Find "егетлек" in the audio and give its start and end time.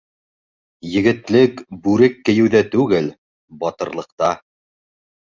0.91-1.59